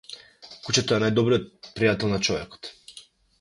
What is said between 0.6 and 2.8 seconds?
Кучето е најдобриот пријател на човекот.